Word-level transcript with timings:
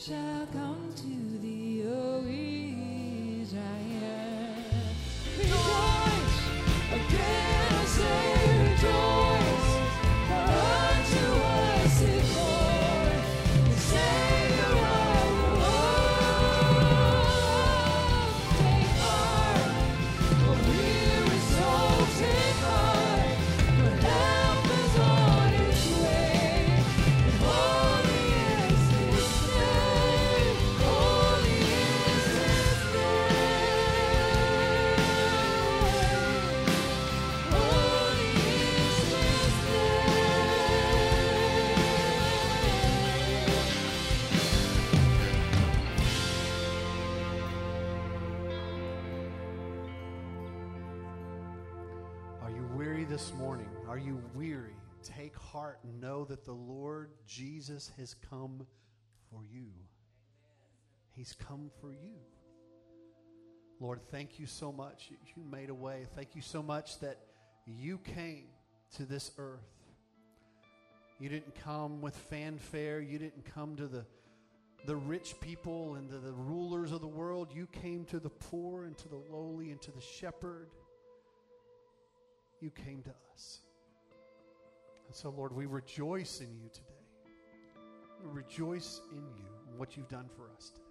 shall 0.00 0.46
come 0.50 0.90
to 0.96 1.29
heart 55.52 55.80
and 55.82 56.00
know 56.00 56.24
that 56.24 56.44
the 56.44 56.52
Lord 56.52 57.10
Jesus 57.26 57.90
has 57.98 58.14
come 58.14 58.66
for 59.30 59.42
you. 59.52 59.66
He's 61.12 61.34
come 61.48 61.70
for 61.80 61.90
you. 61.90 62.18
Lord, 63.80 64.00
thank 64.10 64.38
you 64.38 64.46
so 64.46 64.70
much. 64.70 65.10
You 65.10 65.42
made 65.42 65.70
a 65.70 65.74
way. 65.74 66.06
Thank 66.14 66.36
you 66.36 66.42
so 66.42 66.62
much 66.62 67.00
that 67.00 67.18
you 67.66 67.98
came 67.98 68.44
to 68.96 69.04
this 69.04 69.32
earth. 69.38 69.60
You 71.18 71.28
didn't 71.28 71.54
come 71.54 72.00
with 72.00 72.16
fanfare. 72.16 73.00
You 73.00 73.18
didn't 73.18 73.44
come 73.54 73.76
to 73.76 73.86
the, 73.86 74.04
the 74.86 74.96
rich 74.96 75.34
people 75.40 75.96
and 75.96 76.08
to 76.10 76.18
the 76.18 76.32
rulers 76.32 76.92
of 76.92 77.00
the 77.00 77.08
world. 77.08 77.48
You 77.54 77.66
came 77.66 78.04
to 78.06 78.20
the 78.20 78.30
poor 78.30 78.84
and 78.84 78.96
to 78.98 79.08
the 79.08 79.20
lowly 79.30 79.70
and 79.70 79.80
to 79.82 79.90
the 79.90 80.00
shepherd. 80.00 80.68
You 82.60 82.70
came 82.70 83.02
to 83.02 83.14
us. 83.34 83.60
And 85.10 85.16
so, 85.16 85.34
Lord, 85.36 85.52
we 85.56 85.66
rejoice 85.66 86.40
in 86.40 86.46
you 86.62 86.68
today. 86.72 86.86
We 88.22 88.30
rejoice 88.30 89.00
in 89.10 89.18
you 89.18 89.48
and 89.68 89.76
what 89.76 89.96
you've 89.96 90.08
done 90.08 90.30
for 90.36 90.48
us 90.56 90.70
today. 90.70 90.89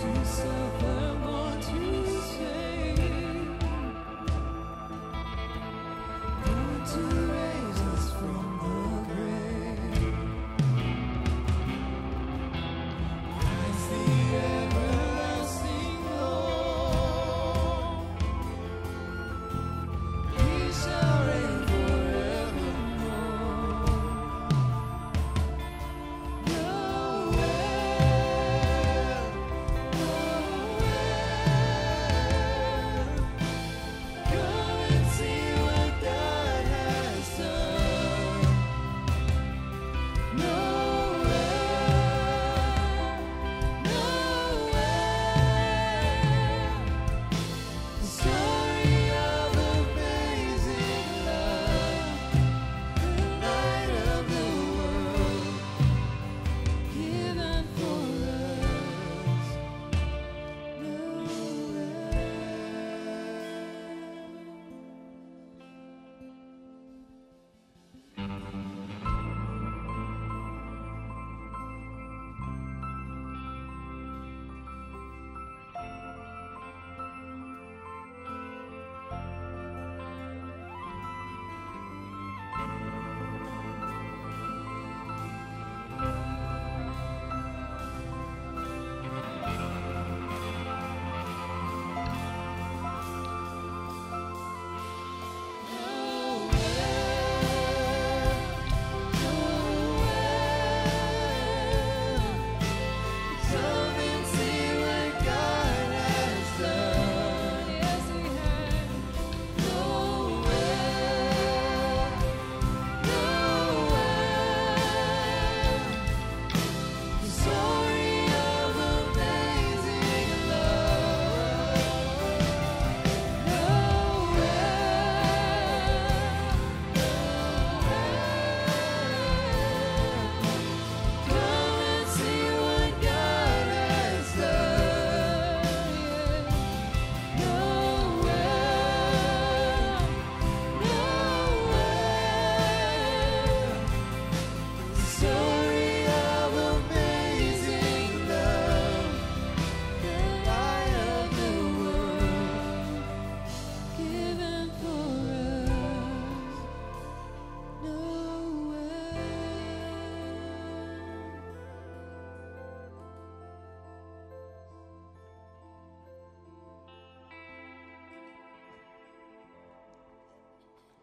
to 0.00 0.24
suffer. 0.24 0.99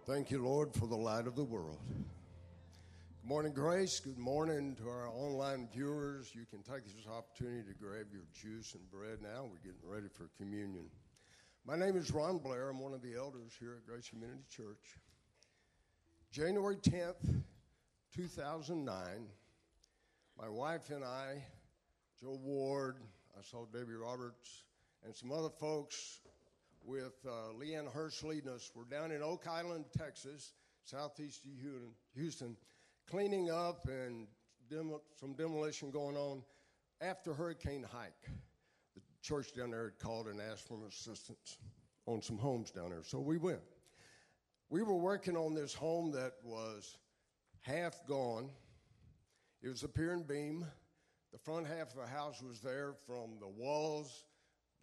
Thank 0.07 0.31
you, 0.31 0.41
Lord, 0.41 0.73
for 0.73 0.87
the 0.87 0.95
light 0.95 1.27
of 1.27 1.35
the 1.35 1.43
world. 1.43 1.79
Good 1.89 3.27
morning, 3.27 3.51
Grace. 3.51 3.99
Good 3.99 4.17
morning 4.17 4.73
to 4.75 4.87
our 4.87 5.09
online 5.09 5.67
viewers. 5.73 6.31
You 6.33 6.45
can 6.49 6.63
take 6.63 6.85
this 6.85 7.05
opportunity 7.05 7.67
to 7.67 7.73
grab 7.73 8.05
your 8.13 8.23
juice 8.33 8.73
and 8.73 8.89
bread 8.89 9.17
now. 9.21 9.43
We're 9.43 9.57
getting 9.57 9.83
ready 9.83 10.07
for 10.07 10.29
communion. 10.37 10.85
My 11.65 11.75
name 11.75 11.97
is 11.97 12.09
Ron 12.09 12.37
Blair. 12.37 12.69
I'm 12.69 12.79
one 12.79 12.93
of 12.93 13.01
the 13.01 13.17
elders 13.17 13.51
here 13.59 13.75
at 13.75 13.85
Grace 13.85 14.07
Community 14.07 14.43
Church. 14.49 14.95
January 16.31 16.77
10th, 16.77 17.43
2009, 18.15 18.95
my 20.39 20.47
wife 20.47 20.89
and 20.89 21.03
I, 21.03 21.43
Joe 22.17 22.39
Ward, 22.41 22.95
I 23.37 23.41
saw 23.43 23.65
Debbie 23.65 23.95
Roberts, 23.95 24.63
and 25.03 25.13
some 25.13 25.33
other 25.33 25.49
folks 25.49 26.21
with 26.87 27.13
uh, 27.27 27.51
Leanne 27.59 27.91
Hurst 27.91 28.23
leading 28.23 28.49
us. 28.49 28.71
We're 28.73 28.85
down 28.85 29.11
in 29.11 29.21
Oak 29.21 29.45
Island, 29.45 29.85
Texas, 29.95 30.53
southeast 30.85 31.45
of 31.45 31.51
Houston, 32.15 32.55
cleaning 33.09 33.51
up 33.51 33.85
and 33.89 34.25
demo- 34.69 35.01
some 35.19 35.33
demolition 35.33 35.91
going 35.91 36.15
on 36.15 36.41
after 37.01 37.33
Hurricane 37.33 37.85
Ike. 37.93 38.31
The 38.95 39.01
church 39.21 39.53
down 39.53 39.71
there 39.71 39.83
had 39.83 39.99
called 39.99 40.27
and 40.27 40.39
asked 40.39 40.65
for 40.65 40.79
assistance 40.87 41.57
on 42.05 42.21
some 42.21 42.37
homes 42.37 42.71
down 42.71 42.91
there, 42.91 43.03
so 43.03 43.19
we 43.19 43.37
went. 43.37 43.59
We 44.69 44.81
were 44.81 44.97
working 44.97 45.35
on 45.35 45.53
this 45.53 45.73
home 45.73 46.13
that 46.13 46.33
was 46.41 46.97
half 47.59 48.05
gone. 48.07 48.49
It 49.61 49.67
was 49.67 49.83
a 49.83 49.89
pier 49.89 50.13
and 50.13 50.25
beam. 50.25 50.65
The 51.33 51.39
front 51.39 51.67
half 51.67 51.89
of 51.89 51.97
the 51.97 52.07
house 52.07 52.41
was 52.41 52.61
there 52.61 52.93
from 53.05 53.39
the 53.41 53.47
walls 53.47 54.23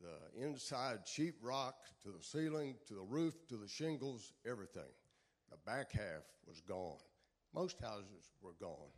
the 0.00 0.44
inside 0.44 1.00
sheetrock 1.06 1.72
to 2.02 2.08
the 2.08 2.22
ceiling 2.22 2.76
to 2.86 2.94
the 2.94 3.02
roof 3.02 3.34
to 3.48 3.56
the 3.56 3.68
shingles, 3.68 4.32
everything. 4.48 4.82
The 5.50 5.56
back 5.64 5.92
half 5.92 6.24
was 6.46 6.60
gone. 6.60 6.98
Most 7.54 7.80
houses 7.80 8.30
were 8.42 8.54
gone. 8.60 8.90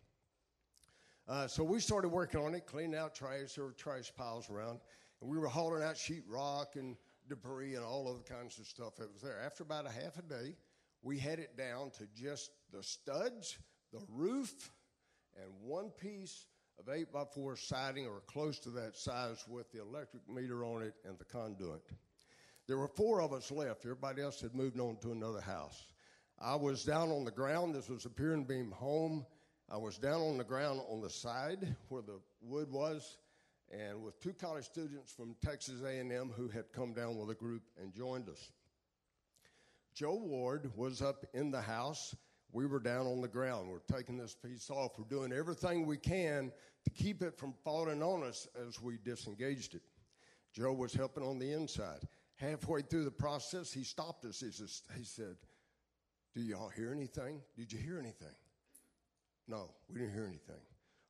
Uh, 1.29 1.47
so 1.47 1.65
we 1.65 1.81
started 1.81 2.09
working 2.09 2.41
on 2.41 2.55
it, 2.55 2.67
cleaning 2.67 2.95
out 2.95 3.15
trash. 3.15 3.55
There 3.55 3.65
were 3.65 3.73
trash 3.73 4.13
piles 4.17 4.49
around, 4.49 4.79
and 5.21 5.31
we 5.31 5.39
were 5.39 5.49
hauling 5.49 5.83
out 5.83 5.97
sheetrock 5.97 6.77
and 6.77 6.97
debris 7.29 7.75
and 7.75 7.85
all 7.85 8.09
other 8.09 8.23
kinds 8.23 8.59
of 8.59 8.67
stuff 8.67 8.97
that 8.97 9.13
was 9.13 9.23
there. 9.23 9.41
After 9.45 9.65
about 9.65 9.87
a 9.87 9.91
half 9.91 10.19
a 10.19 10.23
day, 10.23 10.55
we 11.03 11.19
had 11.19 11.39
it 11.39 11.57
down 11.57 11.91
to 11.99 12.07
just 12.15 12.51
the 12.73 12.83
studs, 12.83 13.59
the 13.93 14.01
roof, 14.09 14.71
and 15.37 15.53
one 15.61 15.91
piece 15.91 16.47
of 16.79 16.89
8 16.93 17.13
by 17.13 17.25
4 17.25 17.57
siding 17.57 18.07
or 18.07 18.21
close 18.27 18.59
to 18.61 18.71
that 18.71 18.97
size 18.97 19.45
with 19.49 19.71
the 19.73 19.81
electric 19.81 20.29
meter 20.29 20.65
on 20.65 20.83
it 20.83 20.95
and 21.05 21.19
the 21.19 21.25
conduit. 21.25 21.83
There 22.67 22.79
were 22.79 22.89
four 22.89 23.21
of 23.21 23.33
us 23.33 23.51
left. 23.53 23.85
Everybody 23.85 24.23
else 24.23 24.41
had 24.41 24.55
moved 24.55 24.81
on 24.81 24.97
to 25.03 25.13
another 25.13 25.41
house. 25.41 25.87
I 26.39 26.57
was 26.57 26.85
down 26.85 27.11
on 27.11 27.25
the 27.25 27.31
ground. 27.31 27.75
This 27.75 27.89
was 27.89 28.05
a 28.05 28.11
pier 28.11 28.35
and 28.35 28.47
beam 28.47 28.73
home. 28.73 29.25
I 29.71 29.77
was 29.77 29.99
down 29.99 30.21
on 30.21 30.37
the 30.37 30.45
ground 30.45 30.81
on 30.89 31.01
the 31.01 31.11
side 31.11 31.77
where 31.89 32.03
the 32.03 32.21
wood 32.41 32.71
was, 32.71 33.19
and 33.73 34.03
with 34.03 34.21
two 34.21 34.33
college 34.33 34.65
students 34.65 35.13
from 35.13 35.35
Texas 35.45 35.83
A&M 35.83 36.33
who 36.37 36.49
had 36.49 36.73
come 36.73 36.93
down 36.93 37.17
with 37.17 37.31
a 37.31 37.35
group 37.35 37.63
and 37.81 37.93
joined 37.95 38.29
us. 38.29 38.53
Joe 39.95 40.15
Ward 40.17 40.71
was 40.77 41.03
up 41.03 41.25
in 41.35 41.51
the 41.51 41.61
house 41.61 42.15
we 42.53 42.67
were 42.67 42.81
down 42.81 43.07
on 43.07 43.21
the 43.21 43.29
ground. 43.29 43.69
We're 43.69 43.97
taking 43.97 44.17
this 44.17 44.35
piece 44.35 44.71
off. 44.71 44.93
We're 44.99 45.05
doing 45.05 45.33
everything 45.33 45.87
we 45.87 45.97
can 45.97 46.53
to 46.85 46.91
keep 46.91 47.23
it 47.23 47.37
from 47.37 47.55
falling 47.65 48.03
on 48.03 48.23
us 48.23 48.47
as 48.67 48.81
we 48.81 48.99
disengaged 49.05 49.75
it. 49.75 49.83
Joe 50.53 50.73
was 50.73 50.95
helping 50.95 51.25
on 51.25 51.39
the 51.39 51.53
inside. 51.53 52.01
Halfway 52.37 52.83
through 52.83 53.05
the 53.05 53.11
process, 53.11 53.73
he 53.73 53.83
stopped 53.83 54.25
us. 54.25 54.41
He, 54.41 54.51
just, 54.51 54.85
he 54.97 55.05
said, 55.05 55.37
Do 56.35 56.41
y'all 56.41 56.69
hear 56.69 56.93
anything? 56.93 57.41
Did 57.57 57.73
you 57.73 57.79
hear 57.79 57.99
anything? 57.99 58.35
No, 59.49 59.71
we 59.89 60.01
didn't 60.01 60.15
hear 60.15 60.27
anything. 60.27 60.63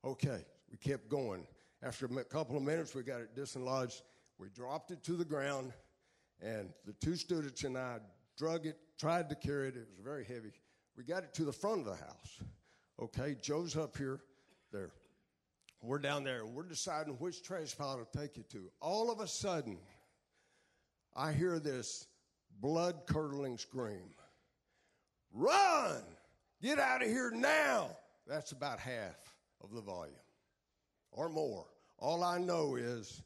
Okay, 0.04 0.44
we 0.70 0.76
kept 0.78 1.08
going. 1.08 1.46
After 1.82 2.06
a 2.06 2.24
couple 2.24 2.56
of 2.56 2.62
minutes, 2.62 2.94
we 2.94 3.02
got 3.02 3.20
it 3.20 3.34
dislodged. 3.34 4.02
We 4.38 4.48
dropped 4.48 4.90
it 4.90 5.02
to 5.04 5.12
the 5.12 5.24
ground, 5.24 5.72
and 6.40 6.70
the 6.84 6.92
two 6.94 7.16
students 7.16 7.64
and 7.64 7.76
I 7.76 7.98
drug 8.36 8.66
it, 8.66 8.78
tried 8.98 9.28
to 9.30 9.34
carry 9.34 9.68
it. 9.68 9.76
It 9.76 9.86
was 9.88 10.04
very 10.04 10.24
heavy. 10.24 10.52
We 10.96 11.04
got 11.04 11.24
it 11.24 11.34
to 11.34 11.44
the 11.44 11.52
front 11.52 11.80
of 11.80 11.84
the 11.86 11.96
house. 11.96 12.40
Okay, 13.00 13.36
Joe's 13.42 13.76
up 13.76 13.96
here, 13.96 14.20
there. 14.72 14.90
We're 15.82 15.98
down 15.98 16.24
there, 16.24 16.42
and 16.42 16.54
we're 16.54 16.62
deciding 16.62 17.14
which 17.14 17.42
trash 17.42 17.76
pile 17.76 17.98
to 17.98 18.18
take 18.18 18.36
you 18.38 18.44
to. 18.52 18.70
All 18.80 19.10
of 19.10 19.20
a 19.20 19.28
sudden, 19.28 19.78
I 21.14 21.32
hear 21.32 21.58
this 21.58 22.06
blood 22.60 23.02
curdling 23.06 23.58
scream 23.58 24.10
Run! 25.32 26.02
Get 26.62 26.78
out 26.78 27.02
of 27.02 27.08
here 27.08 27.30
now! 27.30 27.90
That's 28.26 28.52
about 28.52 28.78
half 28.78 29.34
of 29.62 29.72
the 29.72 29.82
volume 29.82 30.14
or 31.12 31.28
more. 31.28 31.66
All 31.98 32.24
I 32.24 32.38
know 32.38 32.76
is 32.76 33.22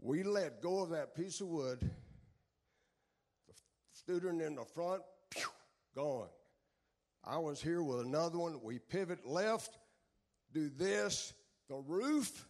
we 0.00 0.24
let 0.24 0.60
go 0.60 0.82
of 0.82 0.90
that 0.90 1.14
piece 1.14 1.40
of 1.40 1.46
wood. 1.46 1.78
The 1.80 3.54
student 3.92 4.42
in 4.42 4.56
the 4.56 4.64
front, 4.64 5.02
pew, 5.30 5.46
gone. 5.94 6.28
I 7.26 7.38
was 7.38 7.60
here 7.60 7.82
with 7.82 8.00
another 8.00 8.38
one. 8.38 8.60
We 8.62 8.78
pivot 8.78 9.26
left, 9.26 9.78
do 10.52 10.68
this. 10.68 11.32
The 11.68 11.76
roof, 11.76 12.46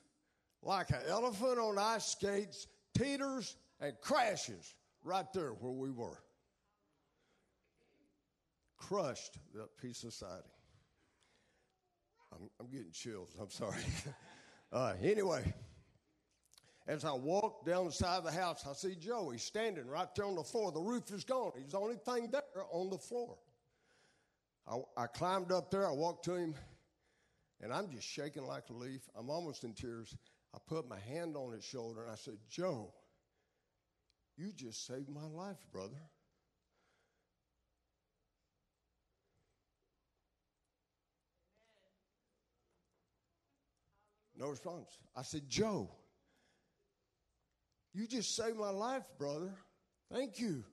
like 0.63 0.91
an 0.91 1.03
elephant 1.09 1.59
on 1.59 1.79
ice 1.79 2.07
skates, 2.07 2.67
teeters 2.97 3.57
and 3.81 3.93
crashes 4.01 4.75
right 5.05 5.27
there 5.33 5.51
where 5.51 5.73
we 5.73 5.91
were. 5.91 6.19
Crushed 8.77 9.39
that 9.55 9.77
piece 9.81 10.03
of. 10.03 10.15
I'm, 12.33 12.51
I'm 12.59 12.67
getting 12.67 12.91
chills. 12.91 13.31
I'm 13.41 13.51
sorry. 13.51 13.81
uh, 14.73 14.95
anyway, 15.01 15.55
as 16.89 17.05
I 17.05 17.13
walk 17.13 17.65
down 17.65 17.87
the 17.87 17.93
side 17.93 18.19
of 18.19 18.25
the 18.25 18.33
house, 18.33 18.67
I 18.69 18.73
see 18.75 18.97
Joe. 18.97 19.31
He's 19.31 19.45
standing 19.45 19.87
right 19.87 20.13
there 20.17 20.27
on 20.27 20.35
the 20.35 20.43
floor. 20.43 20.73
The 20.73 20.81
roof 20.81 21.13
is 21.13 21.23
gone. 21.25 21.53
He's 21.57 21.73
the 21.73 21.79
only 21.79 21.97
thing 21.97 22.29
there 22.31 22.43
on 22.73 22.91
the 22.91 22.99
floor. 22.99 23.37
I, 24.67 24.77
I 24.97 25.07
climbed 25.07 25.53
up 25.53 25.71
there, 25.71 25.87
I 25.87 25.93
walked 25.93 26.25
to 26.27 26.35
him, 26.35 26.55
and 27.61 27.73
I'm 27.73 27.91
just 27.91 28.07
shaking 28.07 28.47
like 28.47 28.65
a 28.71 28.73
leaf. 28.73 29.03
I'm 29.17 29.31
almost 29.31 29.65
in 29.65 29.75
tears. 29.75 30.17
I 30.55 30.59
put 30.67 30.89
my 30.89 30.99
hand 30.99 31.37
on 31.37 31.53
his 31.53 31.65
shoulder 31.65 32.03
and 32.03 32.13
I 32.13 32.17
said, 32.17 32.39
Joe, 32.49 32.93
you 34.37 34.53
just 34.53 34.87
saved 34.87 35.09
my 35.09 35.27
life, 35.27 35.59
brother. 35.73 35.97
No 44.37 44.49
response. 44.49 44.99
I 45.17 45.23
said, 45.23 45.49
Joe, 45.49 45.89
you 47.93 48.07
just 48.07 48.35
saved 48.35 48.57
my 48.57 48.71
life, 48.71 49.05
brother. 49.19 49.55
Thank 50.13 50.41
you. 50.41 50.65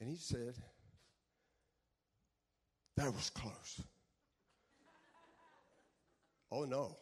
And 0.00 0.08
he 0.08 0.16
said, 0.16 0.54
that 3.00 3.14
was 3.14 3.30
close. 3.30 3.80
Oh, 6.52 6.64
no, 6.64 6.98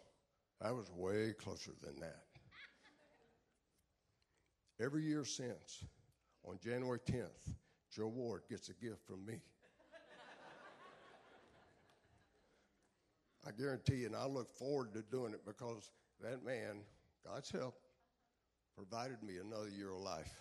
that 0.60 0.72
was 0.72 0.90
way 0.94 1.32
closer 1.32 1.72
than 1.82 1.98
that. 2.00 2.24
Every 4.80 5.02
year 5.02 5.24
since, 5.24 5.84
on 6.44 6.58
January 6.62 7.00
10th, 7.00 7.52
Joe 7.90 8.06
Ward 8.06 8.42
gets 8.48 8.68
a 8.68 8.74
gift 8.74 9.04
from 9.08 9.26
me. 9.26 9.40
I 13.46 13.50
guarantee 13.58 13.96
you, 13.96 14.06
and 14.06 14.14
I 14.14 14.26
look 14.26 14.52
forward 14.56 14.92
to 14.92 15.02
doing 15.02 15.32
it 15.32 15.44
because 15.44 15.90
that 16.20 16.44
man, 16.44 16.82
God's 17.26 17.50
help, 17.50 17.74
provided 18.76 19.20
me 19.22 19.38
another 19.38 19.68
year 19.68 19.90
of 19.90 20.00
life. 20.00 20.32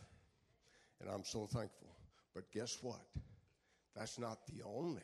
And 1.01 1.09
I'm 1.09 1.23
so 1.23 1.47
thankful. 1.47 1.87
But 2.35 2.51
guess 2.51 2.77
what? 2.81 3.01
That's 3.95 4.19
not 4.19 4.45
the 4.45 4.63
only 4.63 5.01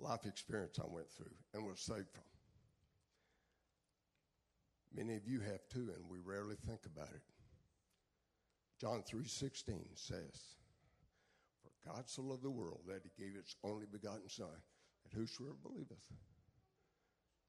life 0.00 0.26
experience 0.26 0.78
I 0.78 0.86
went 0.86 1.10
through 1.10 1.34
and 1.54 1.66
was 1.66 1.80
saved 1.80 2.10
from. 2.12 2.22
Many 4.94 5.16
of 5.16 5.26
you 5.26 5.40
have 5.40 5.68
too, 5.68 5.90
and 5.94 6.08
we 6.08 6.18
rarely 6.24 6.56
think 6.66 6.80
about 6.86 7.10
it. 7.14 7.22
John 8.78 9.02
3:16 9.02 9.96
says, 9.96 10.56
For 11.62 11.90
God 11.90 12.08
so 12.08 12.22
loved 12.22 12.42
the 12.42 12.50
world 12.50 12.80
that 12.86 13.02
he 13.04 13.22
gave 13.22 13.34
his 13.34 13.56
only 13.62 13.86
begotten 13.86 14.28
Son, 14.28 14.62
that 15.04 15.16
whosoever 15.16 15.54
believeth, 15.62 16.06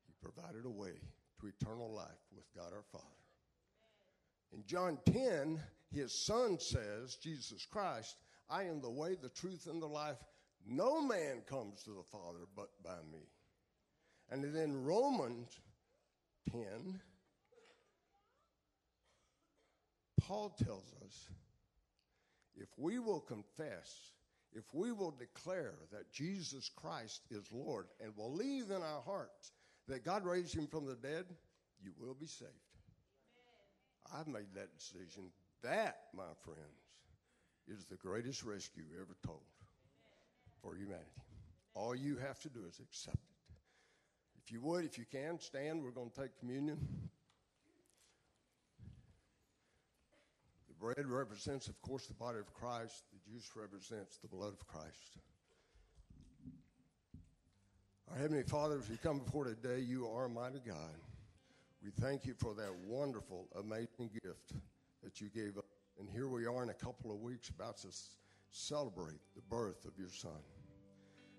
he 0.06 0.14
provided 0.22 0.66
a 0.66 0.70
way 0.70 1.00
to 1.40 1.48
eternal 1.48 1.94
life 1.94 2.26
with 2.36 2.46
God 2.56 2.74
our 2.74 2.84
Father. 2.92 3.06
In 4.54 4.64
John 4.66 4.98
10, 5.06 5.62
his 5.92 6.14
son 6.14 6.60
says, 6.60 7.16
Jesus 7.16 7.66
Christ, 7.66 8.18
I 8.50 8.64
am 8.64 8.82
the 8.82 8.90
way, 8.90 9.16
the 9.16 9.30
truth, 9.30 9.68
and 9.68 9.82
the 9.82 9.88
life. 9.88 10.18
No 10.70 11.02
man 11.02 11.44
comes 11.50 11.82
to 11.84 11.92
the 11.92 12.04
Father 12.12 12.46
but 12.56 12.70
by 12.84 12.98
me. 13.12 13.24
And 14.30 14.44
then 14.54 14.84
Romans 14.84 15.48
10, 16.52 17.00
Paul 20.20 20.50
tells 20.62 20.94
us 21.06 21.30
if 22.58 22.68
we 22.78 23.00
will 23.00 23.22
confess, 23.22 24.12
if 24.52 24.66
we 24.74 24.92
will 24.92 25.12
declare 25.12 25.76
that 25.94 26.12
Jesus 26.12 26.70
Christ 26.76 27.22
is 27.32 27.46
Lord 27.52 27.86
and 28.04 28.14
believe 28.16 28.70
in 28.70 28.82
our 28.82 29.02
hearts 29.06 29.54
that 29.88 30.04
God 30.04 30.26
raised 30.26 30.54
him 30.54 30.68
from 30.68 30.86
the 30.86 30.96
dead, 30.96 31.26
you 31.82 31.92
will 31.98 32.16
be 32.16 32.28
saved. 32.28 32.52
I've 34.14 34.28
made 34.28 34.54
that 34.56 34.78
decision. 34.78 35.32
That, 35.64 35.98
my 36.14 36.24
friends, 36.44 36.60
is 37.68 37.86
the 37.86 37.96
greatest 37.96 38.44
rescue 38.44 38.84
ever 39.00 39.16
told 39.26 39.42
for 40.68 40.76
humanity. 40.76 41.06
All 41.74 41.96
you 41.96 42.18
have 42.18 42.40
to 42.40 42.50
do 42.50 42.60
is 42.68 42.80
accept 42.80 43.16
it. 43.16 43.54
If 44.44 44.52
you 44.52 44.60
would, 44.62 44.84
if 44.84 44.98
you 44.98 45.06
can, 45.10 45.40
stand. 45.40 45.84
We're 45.84 45.92
going 45.92 46.10
to 46.10 46.22
take 46.22 46.38
communion. 46.40 46.78
The 50.68 50.74
bread 50.74 51.06
represents, 51.08 51.68
of 51.68 51.82
course, 51.82 52.08
the 52.08 52.14
body 52.16 52.40
of 52.40 52.54
Christ. 52.54 53.04
The 53.14 53.32
juice 53.32 53.50
represents 53.56 54.18
the 54.18 54.28
blood 54.28 54.54
of 54.54 54.68
Christ. 54.68 55.18
Our 58.12 58.18
Heavenly 58.18 58.44
Father, 58.44 58.78
as 58.80 58.90
we 58.90 58.98
come 58.98 59.20
before 59.20 59.46
today, 59.46 59.80
you 59.80 60.08
are 60.08 60.26
a 60.26 60.30
mighty 60.30 60.62
God. 60.66 60.96
We 61.84 61.92
thank 62.02 62.26
you 62.26 62.34
for 62.34 62.54
that 62.56 62.74
wonderful, 62.86 63.48
amazing 63.60 64.10
gift 64.24 64.54
that 65.04 65.22
you 65.22 65.30
gave 65.30 65.58
us. 65.58 65.64
And 66.00 66.10
here 66.10 66.28
we 66.28 66.46
are 66.46 66.64
in 66.64 66.70
a 66.70 66.74
couple 66.74 67.12
of 67.12 67.20
weeks 67.20 67.50
about 67.50 67.78
to 67.80 67.90
celebrate 68.50 69.20
the 69.36 69.42
birth 69.50 69.86
of 69.86 69.92
your 69.98 70.10
Son. 70.10 70.32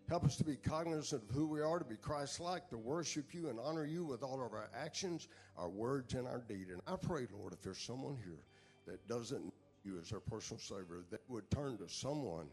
Help 0.09 0.25
us 0.25 0.37
to 0.37 0.45
be 0.45 0.57
cognizant 0.57 1.23
of 1.23 1.35
who 1.35 1.47
we 1.47 1.61
are, 1.61 1.79
to 1.79 1.85
be 1.85 1.97
Christ 1.97 2.41
like, 2.41 2.71
to 2.71 2.79
worship 2.79 3.35
you 3.35 3.51
and 3.51 3.59
honor 3.61 3.85
you 3.85 4.05
with 4.05 4.23
all 4.23 4.43
of 4.43 4.53
our 4.53 4.71
actions, 4.75 5.29
our 5.57 5.69
words, 5.69 6.15
and 6.15 6.27
our 6.27 6.43
deed. 6.49 6.69
And 6.73 6.81
I 6.87 6.97
pray, 6.97 7.27
Lord, 7.39 7.53
if 7.53 7.61
there's 7.61 7.79
someone 7.79 8.17
here 8.25 8.45
that 8.87 9.07
doesn't 9.07 9.45
know 9.45 9.53
you 9.85 9.99
as 10.01 10.09
their 10.09 10.21
personal 10.21 10.61
Savior, 10.61 11.05
that 11.11 11.21
would 11.29 11.51
turn 11.51 11.77
to 11.79 11.89
someone, 11.89 12.47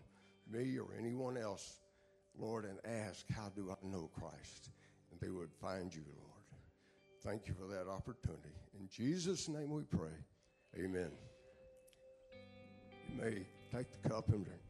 me 0.52 0.78
or 0.78 0.88
anyone 1.00 1.38
else, 1.38 1.80
Lord, 2.38 2.66
and 2.66 2.78
ask, 3.08 3.26
How 3.34 3.50
do 3.56 3.72
I 3.72 3.88
know 3.88 4.10
Christ? 4.14 4.72
And 5.12 5.20
they 5.22 5.30
would 5.30 5.54
find 5.62 5.96
you, 5.96 6.04
Lord. 6.08 6.32
Thank 7.24 7.48
you 7.48 7.54
for 7.54 7.68
that 7.74 7.90
opportunity. 7.90 8.54
In 8.78 8.90
Jesus' 8.90 9.48
name 9.48 9.72
we 9.72 9.84
pray. 9.84 10.12
Amen. 10.78 11.12
You 13.10 13.22
may 13.22 13.46
take 13.72 13.88
the 13.92 14.10
cup 14.10 14.28
and 14.30 14.44
drink. 14.44 14.65